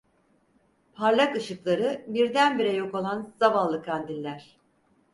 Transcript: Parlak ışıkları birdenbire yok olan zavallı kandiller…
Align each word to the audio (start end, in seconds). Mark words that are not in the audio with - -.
Parlak 0.93 1.35
ışıkları 1.37 2.05
birdenbire 2.07 2.71
yok 2.73 2.95
olan 2.95 3.33
zavallı 3.39 3.83
kandiller… 3.83 4.57